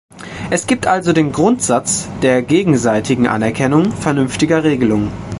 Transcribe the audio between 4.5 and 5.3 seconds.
Regelungen.